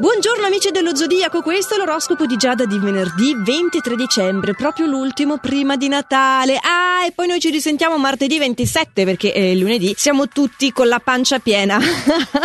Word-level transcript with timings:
Buongiorno 0.00 0.46
amici 0.46 0.70
dello 0.70 0.96
Zodiaco, 0.96 1.42
questo 1.42 1.74
è 1.74 1.76
l'oroscopo 1.76 2.24
di 2.24 2.38
Giada 2.38 2.64
di 2.64 2.78
venerdì 2.78 3.34
23 3.36 3.96
dicembre, 3.96 4.54
proprio 4.54 4.86
l'ultimo 4.86 5.36
prima 5.36 5.76
di 5.76 5.88
Natale. 5.88 6.56
Ah, 6.56 7.04
e 7.06 7.12
poi 7.12 7.26
noi 7.26 7.38
ci 7.38 7.50
risentiamo 7.50 7.98
martedì 7.98 8.38
27 8.38 9.04
perché 9.04 9.34
eh, 9.34 9.54
lunedì 9.56 9.92
siamo 9.98 10.26
tutti 10.26 10.72
con 10.72 10.88
la 10.88 11.00
pancia 11.00 11.38
piena 11.38 11.78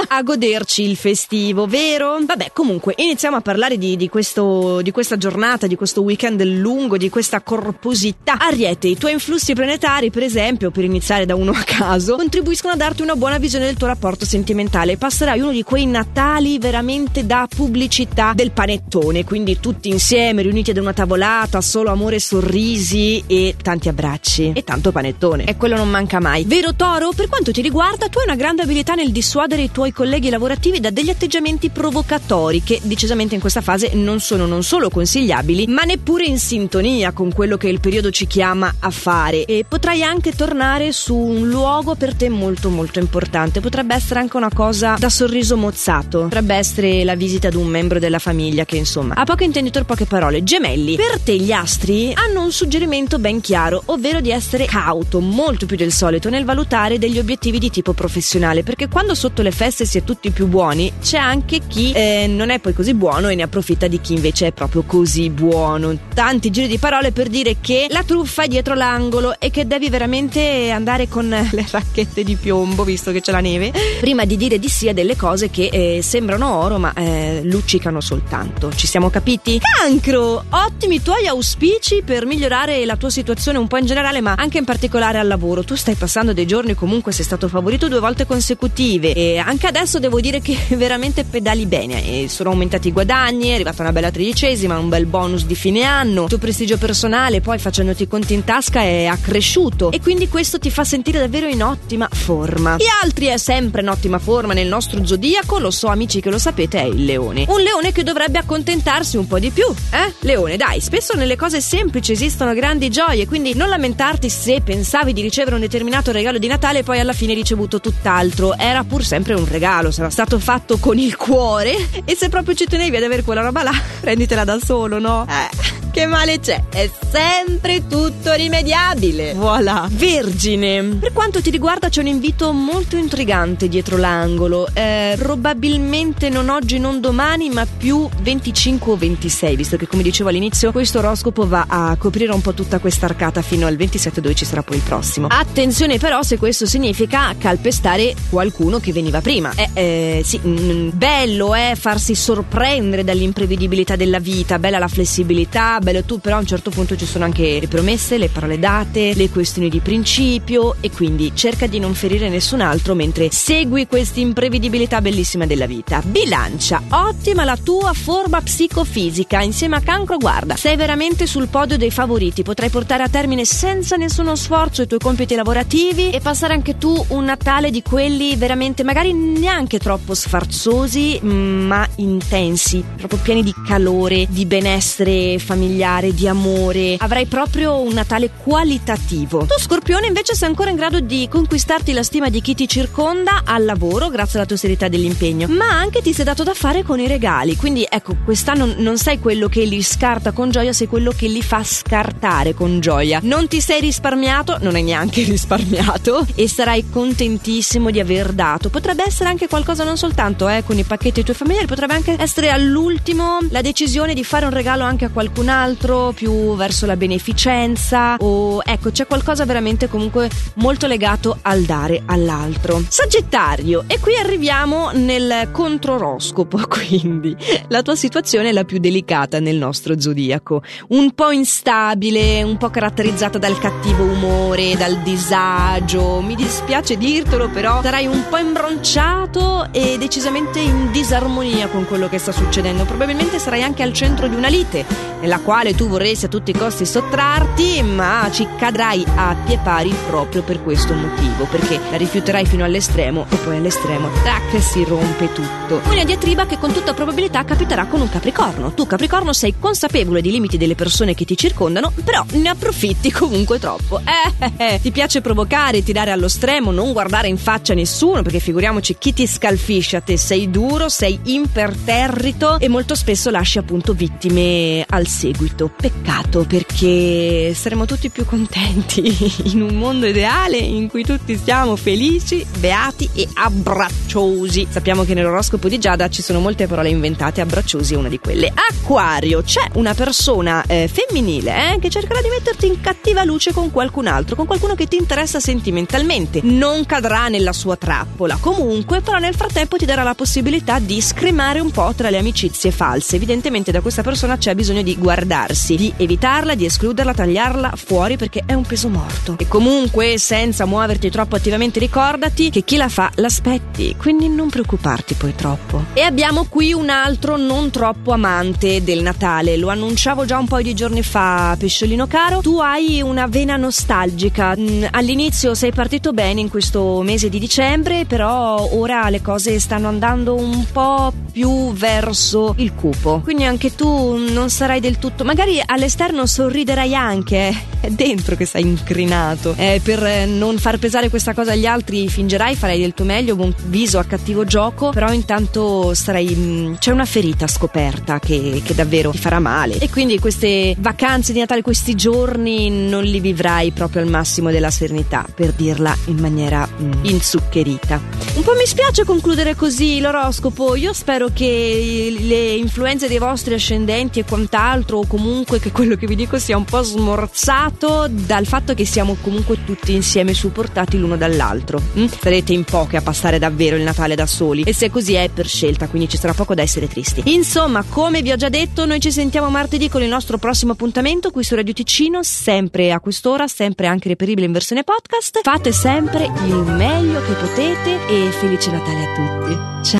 a 0.09 0.21
goderci 0.21 0.83
il 0.83 0.97
festivo, 0.97 1.65
vero? 1.65 2.17
Vabbè, 2.25 2.51
comunque 2.51 2.93
iniziamo 2.97 3.37
a 3.37 3.41
parlare 3.41 3.77
di, 3.77 3.95
di, 3.95 4.09
questo, 4.09 4.81
di 4.81 4.91
questa 4.91 5.15
giornata, 5.15 5.65
di 5.65 5.77
questo 5.77 6.01
weekend 6.01 6.43
lungo, 6.43 6.97
di 6.97 7.07
questa 7.07 7.39
corposità. 7.39 8.37
Ariete, 8.37 8.89
i 8.89 8.97
tuoi 8.97 9.13
influssi 9.13 9.53
planetari, 9.53 10.09
per 10.09 10.23
esempio, 10.23 10.71
per 10.71 10.83
iniziare 10.83 11.25
da 11.25 11.35
uno 11.35 11.51
a 11.51 11.63
caso, 11.63 12.17
contribuiscono 12.17 12.73
a 12.73 12.77
darti 12.77 13.01
una 13.01 13.15
buona 13.15 13.37
visione 13.37 13.63
del 13.63 13.77
tuo 13.77 13.87
rapporto 13.87 14.25
sentimentale. 14.25 14.97
Passerai 14.97 15.39
uno 15.39 15.51
di 15.51 15.63
quei 15.63 15.85
Natali 15.85 16.59
veramente 16.59 17.25
da 17.25 17.43
pubblicità 17.47 18.33
del 18.33 18.51
panettone, 18.51 19.23
quindi 19.23 19.59
tutti 19.59 19.89
insieme 19.89 20.41
riuniti 20.41 20.71
ad 20.71 20.77
una 20.77 20.93
tavolata, 20.93 21.61
solo 21.61 21.91
amore, 21.91 22.19
sorrisi 22.19 23.23
e 23.27 23.55
tanti 23.61 23.89
abbracci 23.89 24.51
e 24.53 24.63
tanto 24.63 24.91
panettone. 24.91 25.45
E 25.45 25.55
quello 25.55 25.75
non 25.75 25.89
manca 25.89 26.19
mai. 26.19 26.43
Vero 26.45 26.75
Toro? 26.75 27.11
Per 27.15 27.27
quanto 27.27 27.51
ti 27.51 27.61
riguarda, 27.61 28.07
tu 28.07 28.19
hai 28.19 28.25
una 28.25 28.35
grande 28.35 28.63
abilità 28.63 28.93
nel 28.95 29.11
dissuadere 29.11 29.63
i 29.63 29.71
tuoi 29.71 29.91
colleghi 29.91 30.29
lavorativi 30.29 30.79
da 30.79 30.89
degli 30.89 31.09
atteggiamenti 31.09 31.69
provocatori 31.69 32.63
che 32.63 32.79
decisamente 32.83 33.35
in 33.35 33.41
questa 33.41 33.61
fase 33.61 33.91
non 33.93 34.19
sono 34.19 34.45
non 34.45 34.63
solo 34.63 34.89
consigliabili, 34.89 35.67
ma 35.67 35.83
neppure 35.83 36.25
in 36.25 36.39
sintonia 36.39 37.11
con 37.11 37.33
quello 37.33 37.57
che 37.57 37.67
il 37.67 37.79
periodo 37.79 38.11
ci 38.11 38.27
chiama 38.27 38.73
a 38.79 38.89
fare 38.89 39.45
e 39.45 39.65
potrai 39.67 40.03
anche 40.03 40.31
tornare 40.31 40.91
su 40.91 41.15
un 41.15 41.49
luogo 41.49 41.95
per 41.95 42.15
te 42.15 42.29
molto 42.29 42.69
molto 42.69 42.99
importante. 42.99 43.59
Potrebbe 43.59 43.93
essere 43.95 44.19
anche 44.19 44.37
una 44.37 44.51
cosa 44.53 44.95
da 44.97 45.09
sorriso 45.09 45.57
mozzato. 45.57 46.21
Potrebbe 46.21 46.55
essere 46.55 47.03
la 47.03 47.15
visita 47.15 47.34
visita 47.35 47.47
ad 47.49 47.55
un 47.55 47.67
membro 47.67 47.99
della 47.99 48.19
famiglia 48.19 48.63
che 48.63 48.77
insomma 48.77 49.15
ha 49.15 49.25
poco 49.25 49.43
intenditor 49.43 49.83
poche 49.83 50.05
parole. 50.05 50.43
Gemelli, 50.43 50.95
per 50.95 51.19
te 51.19 51.35
gli 51.35 51.51
astri 51.51 52.13
hanno 52.13 52.41
un 52.41 52.51
suggerimento 52.51 53.19
ben 53.19 53.41
chiaro, 53.41 53.81
ovvero 53.87 54.21
di 54.21 54.31
essere 54.31 54.65
cauto 54.65 55.19
molto 55.19 55.65
più 55.65 55.75
del 55.75 55.91
solito 55.91 56.29
nel 56.29 56.45
valutare 56.45 56.97
degli 56.97 57.19
obiettivi 57.19 57.59
di 57.59 57.69
tipo 57.69 57.93
professionale, 57.93 58.63
perché 58.63 58.87
quando 58.87 59.15
sotto 59.15 59.41
le 59.41 59.51
feste 59.51 59.85
si 59.85 59.97
è 59.97 60.03
tutti 60.03 60.31
più 60.31 60.47
buoni, 60.47 60.93
c'è 61.01 61.17
anche 61.17 61.59
chi 61.67 61.91
eh, 61.91 62.27
non 62.27 62.49
è 62.49 62.59
poi 62.59 62.73
così 62.73 62.93
buono 62.93 63.27
e 63.27 63.35
ne 63.35 63.43
approfitta 63.43 63.87
di 63.87 63.99
chi 63.99 64.13
invece 64.13 64.47
è 64.47 64.51
proprio 64.53 64.83
così 64.83 65.29
buono. 65.29 65.97
Tanti 66.13 66.49
giri 66.51 66.67
di 66.67 66.77
parole 66.77 67.11
per 67.11 67.27
dire 67.27 67.57
che 67.59 67.87
la 67.89 68.03
truffa 68.03 68.43
è 68.43 68.47
dietro 68.47 68.75
l'angolo 68.75 69.37
e 69.39 69.51
che 69.51 69.67
devi 69.67 69.89
veramente 69.89 70.69
andare 70.69 71.09
con 71.09 71.27
le 71.27 71.67
racchette 71.69 72.23
di 72.23 72.35
piombo, 72.35 72.83
visto 72.83 73.11
che 73.11 73.19
c'è 73.19 73.31
la 73.31 73.41
neve, 73.41 73.73
prima 73.99 74.23
di 74.25 74.37
dire 74.37 74.57
di 74.57 74.69
sì 74.69 74.87
a 74.87 74.93
delle 74.93 75.17
cose 75.17 75.49
che 75.49 75.69
eh, 75.71 76.01
sembrano 76.01 76.55
oro, 76.55 76.77
ma 76.77 76.93
eh, 76.93 77.24
luccicano 77.43 78.01
soltanto. 78.01 78.71
Ci 78.73 78.87
siamo 78.87 79.09
capiti? 79.09 79.59
Cancro! 79.59 80.43
Ottimi 80.49 81.01
tuoi 81.01 81.27
auspici 81.27 82.01
per 82.03 82.25
migliorare 82.25 82.85
la 82.85 82.95
tua 82.95 83.09
situazione 83.09 83.57
un 83.57 83.67
po' 83.67 83.77
in 83.77 83.85
generale, 83.85 84.21
ma 84.21 84.35
anche 84.37 84.57
in 84.57 84.65
particolare 84.65 85.17
al 85.17 85.27
lavoro. 85.27 85.63
Tu 85.63 85.75
stai 85.75 85.95
passando 85.95 86.33
dei 86.33 86.45
giorni 86.45 86.73
comunque 86.73 87.11
sei 87.11 87.25
stato 87.25 87.47
favorito 87.47 87.87
due 87.87 87.99
volte 87.99 88.25
consecutive 88.25 89.13
e 89.13 89.37
anche 89.37 89.67
adesso 89.67 89.99
devo 89.99 90.19
dire 90.19 90.41
che 90.41 90.57
veramente 90.75 91.23
pedali 91.23 91.65
bene. 91.65 92.23
E 92.23 92.29
sono 92.29 92.49
aumentati 92.49 92.89
i 92.89 92.91
guadagni, 92.91 93.49
è 93.49 93.53
arrivata 93.53 93.81
una 93.81 93.91
bella 93.91 94.11
tredicesima, 94.11 94.77
un 94.77 94.89
bel 94.89 95.05
bonus 95.05 95.45
di 95.45 95.55
fine 95.55 95.83
anno. 95.83 96.23
Il 96.23 96.29
tuo 96.29 96.37
prestigio 96.37 96.77
personale 96.77 97.41
poi 97.41 97.59
facendoti 97.59 98.03
i 98.03 98.07
conti 98.07 98.33
in 98.33 98.43
tasca 98.43 98.81
è 98.81 99.05
accresciuto 99.05 99.91
e 99.91 99.99
quindi 100.01 100.27
questo 100.27 100.59
ti 100.59 100.69
fa 100.69 100.83
sentire 100.83 101.19
davvero 101.19 101.47
in 101.47 101.63
ottima 101.63 102.07
forma. 102.11 102.75
Gli 102.77 102.87
altri 103.03 103.27
è 103.27 103.37
sempre 103.37 103.81
in 103.81 103.89
ottima 103.89 104.19
forma 104.19 104.53
nel 104.53 104.67
nostro 104.67 105.05
zodiaco, 105.05 105.59
lo 105.59 105.71
so 105.71 105.87
amici 105.87 106.21
che 106.21 106.29
lo 106.29 106.39
sapete, 106.39 106.81
è 106.81 106.85
il 106.85 107.05
leone. 107.15 107.45
Un 107.47 107.61
leone 107.61 107.91
che 107.91 108.03
dovrebbe 108.03 108.37
accontentarsi 108.37 109.17
un 109.17 109.27
po' 109.27 109.39
di 109.39 109.49
più, 109.49 109.65
eh? 109.91 110.13
Leone, 110.19 110.57
dai, 110.57 110.81
spesso 110.81 111.15
nelle 111.15 111.35
cose 111.35 111.61
semplici 111.61 112.11
esistono 112.11 112.53
grandi 112.53 112.89
gioie, 112.89 113.27
quindi 113.27 113.55
non 113.55 113.69
lamentarti 113.69 114.29
se 114.29 114.61
pensavi 114.61 115.13
di 115.13 115.21
ricevere 115.21 115.55
un 115.55 115.61
determinato 115.61 116.11
regalo 116.11 116.37
di 116.37 116.47
Natale 116.47 116.79
e 116.79 116.83
poi 116.83 116.99
alla 116.99 117.13
fine 117.13 117.31
hai 117.31 117.37
ricevuto 117.37 117.79
tutt'altro. 117.79 118.57
Era 118.57 118.83
pur 118.83 119.03
sempre 119.03 119.33
un 119.33 119.47
regalo, 119.47 119.91
sarà 119.91 120.09
stato 120.09 120.39
fatto 120.39 120.77
con 120.77 120.97
il 120.97 121.15
cuore 121.15 121.75
e 122.03 122.15
se 122.15 122.29
proprio 122.29 122.55
ci 122.55 122.65
tenevi 122.65 122.97
ad 122.97 123.03
avere 123.03 123.23
quella 123.23 123.41
roba 123.41 123.63
là, 123.63 123.71
prenditela 124.01 124.43
da 124.43 124.59
solo, 124.59 124.99
no? 124.99 125.25
Eh. 125.27 125.84
Che 125.95 126.07
male 126.07 126.41
c'è? 126.41 126.61
È 126.67 126.89
sempre 127.09 127.87
tutto 127.87 128.33
rimediabile. 128.33 129.33
Voilà. 129.33 129.87
Vergine. 129.89 130.83
Per 130.99 131.13
quanto 131.13 131.41
ti 131.41 131.49
riguarda 131.49 131.87
c'è 131.87 132.01
un 132.01 132.07
invito 132.07 132.51
molto 132.51 132.97
intrigante 132.97 133.69
dietro 133.69 133.95
l'angolo. 133.95 134.67
Eh, 134.73 135.15
probabilmente 135.17 136.27
non 136.27 136.49
oggi, 136.49 136.79
non 136.79 136.99
domani, 136.99 137.49
ma 137.49 137.65
più 137.65 138.09
25 138.23 138.91
o 138.91 138.97
26, 138.97 139.55
visto 139.55 139.77
che 139.77 139.87
come 139.87 140.03
dicevo 140.03 140.27
all'inizio 140.27 140.73
questo 140.73 140.97
oroscopo 140.97 141.47
va 141.47 141.63
a 141.65 141.95
coprire 141.95 142.33
un 142.33 142.41
po' 142.41 142.53
tutta 142.53 142.79
questa 142.79 143.05
arcata 143.05 143.41
fino 143.41 143.65
al 143.65 143.77
27 143.77 144.19
dove 144.19 144.35
ci 144.35 144.43
sarà 144.43 144.63
poi 144.63 144.75
il 144.75 144.83
prossimo. 144.83 145.27
Attenzione 145.31 145.97
però 145.97 146.23
se 146.23 146.37
questo 146.37 146.65
significa 146.65 147.33
calpestare 147.37 148.13
qualcuno 148.29 148.79
che 148.79 148.91
veniva 148.91 149.21
prima. 149.21 149.53
Eh, 149.55 149.69
eh 149.73 150.21
sì, 150.25 150.39
mh, 150.39 150.89
bello 150.93 151.55
è 151.55 151.71
eh, 151.71 151.75
farsi 151.77 152.15
sorprendere 152.15 153.05
dall'imprevedibilità 153.05 153.95
della 153.95 154.19
vita, 154.19 154.59
bella 154.59 154.77
la 154.77 154.89
flessibilità, 154.89 155.79
bello 155.85 156.03
tu, 156.03 156.19
però 156.19 156.37
a 156.37 156.39
un 156.39 156.47
certo 156.47 156.71
punto 156.71 156.97
ci 156.97 157.05
sono 157.05 157.25
anche 157.25 157.59
le 157.59 157.67
promesse, 157.67 158.17
le 158.17 158.29
parole 158.29 158.57
date, 158.57 159.13
le 159.13 159.29
questioni 159.29 159.69
di 159.69 159.81
principio 159.81 160.77
e 160.81 160.89
quindi 160.89 161.31
cerca 161.35 161.67
di 161.67 161.77
non 161.77 161.93
ferire 161.93 162.27
nessun 162.27 162.59
altro 162.59 162.95
mentre 162.95 163.29
segui 163.31 163.85
questa 163.85 164.19
imprevedibilità 164.19 164.99
bellissima 164.99 165.45
della 165.45 165.67
vita. 165.67 166.01
Bilancia, 166.03 166.81
ottima 166.89 167.43
la 167.43 167.55
tua 167.55 167.93
forma 167.93 168.41
psicofisica, 168.41 169.41
insieme 169.41 169.75
a 169.75 169.81
cancro 169.81 170.17
guarda, 170.17 170.55
sei 170.55 170.75
veramente 170.75 171.27
sul 171.27 171.49
podio 171.49 171.77
dei 171.77 171.91
favoriti, 171.91 172.41
potrai 172.41 172.69
portare 172.69 173.03
a 173.03 173.07
termine 173.07 173.45
senza 173.45 173.95
nessuno 173.95 174.35
sforzo 174.35 174.81
i 174.81 174.87
tuoi 174.87 174.99
compiti 174.99 175.35
lavorativi 175.35 176.09
e 176.09 176.19
passare 176.19 176.53
anche 176.53 176.79
tu 176.79 177.05
un 177.09 177.23
Natale 177.25 177.69
di 177.69 177.83
quelli 177.83 178.35
veramente 178.35 178.83
magari 178.83 179.13
neanche 179.13 179.77
troppo 179.77 180.15
sfarzosi 180.15 181.19
ma 181.21 181.87
intensi, 181.97 182.83
proprio 182.97 183.19
pieni 183.21 183.43
di 183.43 183.53
calore, 183.67 184.25
di 184.29 184.47
benessere 184.47 185.37
familiare 185.37 185.73
familiare, 185.75 186.13
di 186.13 186.27
amore. 186.27 186.95
Avrai 186.99 187.25
proprio 187.25 187.81
un 187.81 187.93
Natale 187.93 188.29
qualitativo. 188.43 189.45
Tu, 189.45 189.59
Scorpione, 189.59 190.07
invece, 190.07 190.33
sei 190.33 190.47
ancora 190.47 190.69
in 190.69 190.75
grado 190.75 190.99
di 190.99 191.27
conquistarti 191.29 191.91
la 191.91 192.03
stima 192.03 192.29
di 192.29 192.41
chi 192.41 192.55
ti 192.55 192.67
circonda 192.67 193.41
al 193.45 193.65
lavoro, 193.65 194.09
grazie 194.09 194.39
alla 194.39 194.47
tua 194.47 194.57
serietà 194.57 194.87
dell'impegno, 194.87 195.47
ma 195.47 195.69
anche 195.69 196.01
ti 196.01 196.13
sei 196.13 196.25
dato 196.25 196.43
da 196.43 196.53
fare 196.53 196.83
con 196.83 196.99
i 196.99 197.07
regali. 197.07 197.55
Quindi, 197.55 197.85
ecco, 197.87 198.15
quest'anno 198.23 198.73
non 198.77 198.97
sei 198.97 199.19
quello 199.19 199.47
che 199.47 199.63
li 199.63 199.81
scarta 199.81 200.31
con 200.31 200.49
gioia, 200.49 200.73
sei 200.73 200.87
quello 200.87 201.11
che 201.11 201.27
li 201.27 201.41
fa 201.41 201.63
scartare 201.63 202.53
con 202.53 202.79
gioia. 202.79 203.19
Non 203.23 203.47
ti 203.47 203.61
sei 203.61 203.81
risparmiato, 203.81 204.57
non 204.61 204.75
hai 204.75 204.83
neanche 204.83 205.23
risparmiato, 205.27 206.25
e 206.35 206.47
sarai 206.47 206.89
contentissimo 206.89 207.91
di 207.91 207.99
aver 207.99 208.33
dato. 208.33 208.69
Potrebbe 208.69 209.03
essere 209.05 209.29
anche 209.29 209.47
qualcosa 209.47 209.83
non 209.83 209.97
soltanto 209.97 210.47
eh, 210.47 210.63
con 210.65 210.77
i 210.77 210.83
pacchetti 210.83 211.19
ai 211.19 211.25
tuoi 211.25 211.37
familiari, 211.37 211.67
potrebbe 211.67 211.93
anche 211.93 212.15
essere 212.17 212.49
all'ultimo 212.49 213.39
la 213.49 213.61
decisione 213.61 214.13
di 214.13 214.23
fare 214.23 214.45
un 214.45 214.51
regalo 214.51 214.83
anche 214.83 215.05
a 215.05 215.09
qualcun 215.09 215.47
altro 215.47 215.64
altro, 215.65 216.13
più 216.15 216.55
verso 216.55 216.85
la 216.85 216.95
beneficenza 216.95 218.17
o 218.19 218.61
ecco 218.63 218.91
c'è 218.91 219.07
qualcosa 219.07 219.45
veramente 219.45 219.87
comunque 219.87 220.29
molto 220.55 220.85
legato 220.85 221.39
al 221.41 221.63
dare 221.63 222.03
all'altro. 222.05 222.83
Sagittario, 222.87 223.85
e 223.87 223.99
qui 223.99 224.15
arriviamo 224.15 224.91
nel 224.93 225.49
controroscopo, 225.51 226.61
quindi. 226.69 227.35
La 227.69 227.81
tua 227.81 227.95
situazione 227.95 228.49
è 228.49 228.51
la 228.51 228.63
più 228.63 228.77
delicata 228.77 229.39
nel 229.39 229.55
nostro 229.55 229.99
zodiaco, 229.99 230.61
un 230.89 231.11
po' 231.13 231.31
instabile, 231.31 232.43
un 232.43 232.57
po' 232.57 232.69
caratterizzata 232.69 233.39
dal 233.39 233.57
cattivo 233.57 234.03
umore, 234.03 234.75
dal 234.77 234.99
disagio, 234.99 236.21
mi 236.21 236.35
dispiace 236.35 236.95
dirtelo 236.95 237.49
però 237.49 237.81
sarai 237.81 238.05
un 238.05 238.25
po' 238.29 238.37
imbronciato 238.37 239.69
e 239.71 239.97
decisamente 239.97 240.59
in 240.59 240.91
disarmonia 240.91 241.67
con 241.67 241.87
quello 241.87 242.07
che 242.07 242.19
sta 242.19 242.31
succedendo, 242.31 242.85
probabilmente 242.85 243.39
sarai 243.39 243.63
anche 243.63 243.81
al 243.81 243.93
centro 243.93 244.27
di 244.27 244.35
una 244.35 244.47
lite 244.47 244.85
nella 245.21 245.39
quale 245.45 245.75
tu 245.75 245.87
vorresti 245.87 246.25
a 246.25 246.27
tutti 246.27 246.49
i 246.49 246.57
costi 246.57 246.87
sottrarti, 246.87 247.83
ma 247.83 248.27
ci 248.31 248.47
cadrai 248.57 249.05
a 249.15 249.37
pie 249.45 249.59
pari 249.63 249.93
proprio 250.07 250.41
per 250.41 250.63
questo 250.63 250.95
motivo, 250.95 251.45
perché 251.45 251.79
la 251.91 251.97
rifiuterai 251.97 252.47
fino 252.47 252.63
all'estremo 252.63 253.27
e 253.29 253.35
poi 253.35 253.57
all'estremo, 253.57 254.09
tac, 254.23 254.59
si 254.59 254.83
rompe 254.83 255.31
tutto. 255.33 255.81
Una 255.87 256.03
diatriba 256.03 256.47
che 256.47 256.57
con 256.57 256.73
tutta 256.73 256.95
probabilità 256.95 257.45
capiterà 257.45 257.85
con 257.85 258.01
un 258.01 258.09
Capricorno. 258.09 258.73
Tu, 258.73 258.87
Capricorno, 258.87 259.33
sei 259.33 259.53
consapevole 259.59 260.23
dei 260.23 260.31
limiti 260.31 260.57
delle 260.57 260.73
persone 260.73 261.13
che 261.13 261.25
ti 261.25 261.37
circondano, 261.37 261.93
però 262.03 262.25
ne 262.31 262.49
approfitti 262.49 263.11
comunque 263.11 263.59
troppo. 263.59 263.99
Eh, 263.99 264.45
eh, 264.57 264.73
eh. 264.73 264.79
ti 264.81 264.89
piace 264.89 265.21
provocare, 265.21 265.83
tirare 265.83 266.09
allo 266.09 266.27
stremo, 266.27 266.71
non 266.71 266.91
guardare 266.91 267.27
in 267.27 267.37
faccia 267.37 267.75
nessuno, 267.75 268.23
perché 268.23 268.39
figuriamoci 268.39 268.95
chi 268.97 269.13
ti 269.13 269.27
scalfisce 269.27 269.97
a 269.97 270.01
te, 270.01 270.17
sei 270.17 270.49
duro, 270.49 270.89
sei 270.89 271.19
imperterrito 271.25 272.57
e 272.57 272.67
molto 272.67 272.95
spesso 272.95 273.29
lasci 273.29 273.59
appunto 273.59 273.93
vittime 273.93 274.83
al 274.89 275.05
seguito 275.05 275.34
seguito. 275.35 275.69
Peccato 275.75 276.45
perché 276.45 277.53
saremmo 277.53 277.85
tutti 277.85 278.09
più 278.09 278.25
contenti 278.25 279.43
in 279.51 279.61
un 279.61 279.75
mondo 279.75 280.07
ideale 280.07 280.57
in 280.57 280.87
cui 280.87 281.03
tutti 281.03 281.39
siamo 281.41 281.75
felici, 281.75 282.45
beati 282.59 283.09
e 283.13 283.27
abbracciosi. 283.33 284.67
Sappiamo 284.69 285.03
che 285.03 285.13
nell'oroscopo 285.13 285.67
di 285.67 285.77
Giada 285.77 286.09
ci 286.09 286.21
sono 286.21 286.39
molte 286.39 286.67
parole 286.67 286.89
inventate, 286.89 287.41
abbracciosi 287.41 287.93
è 287.93 287.97
una 287.97 288.09
di 288.09 288.19
quelle. 288.19 288.51
Acquario, 288.53 289.41
c'è 289.41 289.67
una 289.73 289.93
persona 289.93 290.63
eh, 290.65 290.89
femminile 290.91 291.73
eh, 291.73 291.79
che 291.79 291.89
cercherà 291.89 292.21
di 292.21 292.29
metterti 292.29 292.67
in 292.67 292.79
cattiva 292.79 293.23
luce 293.23 293.51
con 293.51 293.71
qualcun 293.71 294.07
altro, 294.07 294.35
con 294.35 294.45
qualcuno 294.45 294.75
che 294.75 294.87
ti 294.87 294.95
interessa 294.95 295.39
sentimentalmente. 295.39 296.39
Non 296.43 296.85
cadrà 296.85 297.27
nella 297.27 297.53
sua 297.53 297.75
trappola. 297.75 298.37
Comunque, 298.39 299.01
però 299.01 299.17
nel 299.17 299.35
frattempo 299.35 299.77
ti 299.77 299.85
darà 299.85 300.03
la 300.03 300.15
possibilità 300.15 300.79
di 300.79 301.01
scremare 301.01 301.59
un 301.59 301.71
po' 301.71 301.93
tra 301.95 302.09
le 302.09 302.17
amicizie 302.17 302.71
false. 302.71 303.15
Evidentemente 303.17 303.71
da 303.71 303.81
questa 303.81 304.03
persona 304.03 304.37
c'è 304.37 304.55
bisogno 304.55 304.81
di 304.81 304.95
guardarsi, 305.25 305.75
di 305.75 305.93
evitarla, 305.97 306.55
di 306.55 306.65
escluderla, 306.65 307.13
tagliarla 307.13 307.73
fuori 307.75 308.15
perché 308.15 308.43
è 308.45 308.53
un 308.53 308.63
peso 308.63 308.89
morto. 308.89 309.35
E 309.37 309.47
comunque, 309.47 310.17
senza 310.17 310.65
muoverti 310.65 311.09
troppo 311.09 311.35
attivamente, 311.35 311.79
ricordati 311.79 312.49
che 312.49 312.63
chi 312.63 312.77
la 312.77 312.87
fa 312.87 313.11
l'aspetti, 313.15 313.95
quindi 313.97 314.29
non 314.29 314.49
preoccuparti 314.49 315.15
poi 315.15 315.33
troppo. 315.35 315.83
E 315.93 316.01
abbiamo 316.01 316.45
qui 316.47 316.73
un 316.73 316.89
altro 316.89 317.37
non 317.37 317.71
troppo 317.71 318.11
amante 318.11 318.83
del 318.83 319.01
Natale, 319.01 319.57
lo 319.57 319.69
annunciavo 319.69 320.25
già 320.25 320.37
un 320.37 320.47
po' 320.47 320.61
di 320.61 320.73
giorni 320.73 321.01
fa, 321.01 321.55
pesciolino 321.57 322.07
caro. 322.07 322.39
Tu 322.41 322.59
hai 322.59 323.01
una 323.01 323.25
vena 323.27 323.57
nostalgica. 323.57 324.55
Mm, 324.57 324.85
all'inizio 324.91 325.55
sei 325.55 325.71
partito 325.71 326.13
bene 326.13 326.39
in 326.39 326.49
questo 326.49 327.01
mese 327.01 327.29
di 327.29 327.39
dicembre, 327.39 328.05
però 328.05 328.69
ora 328.73 329.09
le 329.09 329.21
cose 329.21 329.59
stanno 329.59 329.87
andando 329.87 330.35
un 330.35 330.65
po' 330.71 331.11
più 331.31 331.73
verso 331.73 332.53
il 332.57 332.73
cupo. 332.73 333.21
Quindi 333.23 333.43
anche 333.43 333.73
tu 333.73 334.15
non 334.31 334.49
sarai 334.49 334.79
del 334.79 334.99
tutto. 334.99 335.14
Magari 335.23 335.59
all'esterno 335.65 336.25
sorriderai 336.27 336.93
anche, 336.93 337.51
è 337.85 337.89
dentro 337.91 338.35
che 338.35 338.45
sei 338.45 338.63
incrinato. 338.63 339.53
Eh, 339.57 339.79
per 339.83 340.27
non 340.27 340.57
far 340.57 340.77
pesare 340.77 341.09
questa 341.09 341.33
cosa 341.33 341.51
agli 341.51 341.65
altri, 341.65 342.09
fingerai, 342.09 342.55
farai 342.55 342.79
del 342.79 342.93
tuo 342.93 343.05
meglio, 343.05 343.35
buon 343.35 343.53
viso 343.65 343.99
a 343.99 344.03
cattivo 344.03 344.43
gioco, 344.43 344.89
però 344.89 345.11
intanto 345.13 345.93
sarai. 345.93 346.35
Mm, 346.35 346.73
c'è 346.75 346.91
una 346.91 347.05
ferita 347.05 347.47
scoperta 347.47 348.19
che, 348.19 348.61
che 348.63 348.73
davvero 348.73 349.11
ti 349.11 349.17
farà 349.17 349.39
male. 349.39 349.77
E 349.77 349.89
quindi 349.89 350.19
queste 350.19 350.75
vacanze 350.77 351.31
di 351.33 351.39
Natale, 351.39 351.61
questi 351.61 351.95
giorni, 351.95 352.69
non 352.69 353.03
li 353.03 353.19
vivrai 353.19 353.71
proprio 353.71 354.01
al 354.01 354.09
massimo 354.09 354.51
della 354.51 354.71
serenità, 354.71 355.25
per 355.33 355.53
dirla 355.53 355.95
in 356.05 356.17
maniera 356.17 356.67
mm, 356.67 356.91
inzuccherita. 357.03 358.01
Un 358.35 358.43
po' 358.43 358.53
mi 358.53 358.65
spiace 358.65 359.05
concludere 359.05 359.55
così 359.55 359.99
l'oroscopo. 359.99 360.75
Io 360.75 360.93
spero 360.93 361.29
che 361.31 362.15
le 362.17 362.53
influenze 362.53 363.07
dei 363.07 363.19
vostri 363.19 363.53
ascendenti 363.53 364.19
e 364.19 364.25
quant'altro, 364.25 364.97
o 364.97 365.07
comunque 365.07 365.59
che 365.59 365.71
quello 365.71 365.95
che 365.95 366.07
vi 366.07 366.15
dico 366.15 366.39
sia 366.39 366.57
un 366.57 366.65
po' 366.65 366.81
smorzato 366.81 367.74
dal 367.77 368.45
fatto 368.45 368.73
che 368.73 368.85
siamo 368.85 369.17
comunque 369.21 369.63
tutti 369.63 369.93
insieme 369.93 370.33
supportati 370.33 370.97
l'uno 370.97 371.17
dall'altro. 371.17 371.81
Mm? 371.97 372.05
Sarete 372.05 372.53
in 372.53 372.63
poche 372.63 372.97
a 372.97 373.01
passare 373.01 373.39
davvero 373.39 373.75
il 373.75 373.83
Natale 373.83 374.15
da 374.15 374.25
soli. 374.25 374.63
E 374.63 374.73
se 374.73 374.89
così 374.89 375.13
è 375.13 375.29
per 375.29 375.47
scelta, 375.47 375.87
quindi 375.87 376.09
ci 376.09 376.17
sarà 376.17 376.33
poco 376.33 376.53
da 376.53 376.61
essere 376.61 376.87
tristi. 376.87 377.21
Insomma, 377.25 377.83
come 377.87 378.21
vi 378.21 378.31
ho 378.31 378.35
già 378.35 378.49
detto, 378.49 378.85
noi 378.85 378.99
ci 378.99 379.11
sentiamo 379.11 379.49
martedì 379.49 379.89
con 379.89 380.01
il 380.01 380.09
nostro 380.09 380.37
prossimo 380.37 380.71
appuntamento 380.71 381.31
qui 381.31 381.43
su 381.43 381.55
Radio 381.55 381.73
Ticino, 381.73 382.23
sempre 382.23 382.91
a 382.91 382.99
quest'ora, 382.99 383.47
sempre 383.47 383.87
anche 383.87 384.07
reperibile 384.07 384.45
in 384.45 384.53
versione 384.53 384.83
podcast. 384.83 385.41
Fate 385.43 385.71
sempre 385.71 386.31
il 386.45 386.55
meglio 386.55 387.21
che 387.23 387.33
potete 387.33 388.07
e 388.07 388.31
felice 388.31 388.71
Natale 388.71 389.03
a 389.03 389.13
tutti. 389.13 389.89
Ciao! 389.89 389.93